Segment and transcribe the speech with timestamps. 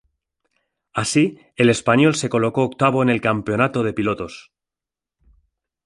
[0.95, 4.51] Así, el español se colocó octavo en el campeonato de pilotos.